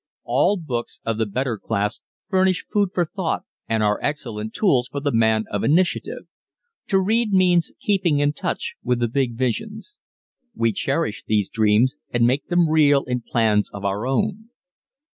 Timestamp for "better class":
1.27-2.01